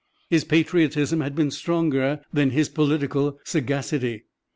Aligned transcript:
His 0.31 0.43
patriotism 0.43 1.21
had 1.21 1.35
been 1.35 1.51
stronger 1.51 2.21
than 2.33 2.49
his 2.49 2.69
political 2.69 3.37
sagacity. 3.43 4.23